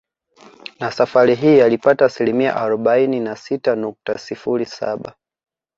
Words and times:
Na 0.79 0.91
safari 0.91 1.35
hii 1.35 1.61
alipata 1.61 2.05
asilimia 2.05 2.55
arobaini 2.55 3.19
na 3.19 3.35
sita 3.35 3.75
nukta 3.75 4.17
sifuri 4.17 4.65
saba 4.65 5.15